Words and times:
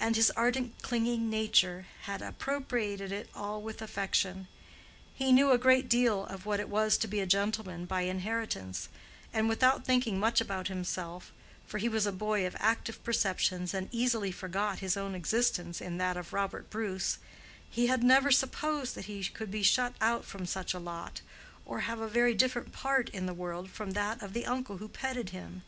And 0.00 0.16
his 0.16 0.30
ardent 0.30 0.80
clinging 0.80 1.28
nature 1.28 1.84
had 2.04 2.22
appropriated 2.22 3.12
it 3.12 3.28
all 3.34 3.60
with 3.60 3.82
affection. 3.82 4.48
He 5.14 5.30
knew 5.30 5.50
a 5.50 5.58
great 5.58 5.90
deal 5.90 6.24
of 6.24 6.46
what 6.46 6.58
it 6.58 6.70
was 6.70 6.96
to 6.96 7.06
be 7.06 7.20
a 7.20 7.26
gentleman 7.26 7.84
by 7.84 8.00
inheritance, 8.08 8.88
and 9.30 9.46
without 9.46 9.84
thinking 9.84 10.18
much 10.18 10.40
about 10.40 10.68
himself—for 10.68 11.76
he 11.76 11.86
was 11.86 12.06
a 12.06 12.12
boy 12.12 12.46
of 12.46 12.56
active 12.58 13.04
perceptions 13.04 13.74
and 13.74 13.90
easily 13.92 14.32
forgot 14.32 14.78
his 14.78 14.96
own 14.96 15.14
existence 15.14 15.82
in 15.82 15.98
that 15.98 16.16
of 16.16 16.32
Robert 16.32 16.70
Bruce—he 16.70 17.88
had 17.88 18.02
never 18.02 18.30
supposed 18.30 18.94
that 18.94 19.04
he 19.04 19.22
could 19.24 19.50
be 19.50 19.62
shut 19.62 19.92
out 20.00 20.24
from 20.24 20.46
such 20.46 20.72
a 20.72 20.78
lot, 20.80 21.20
or 21.66 21.80
have 21.80 22.00
a 22.00 22.08
very 22.08 22.32
different 22.32 22.72
part 22.72 23.10
in 23.10 23.26
the 23.26 23.34
world 23.34 23.68
from 23.68 23.90
that 23.90 24.22
of 24.22 24.32
the 24.32 24.46
uncle 24.46 24.78
who 24.78 24.88
petted 24.88 25.28
him. 25.28 25.60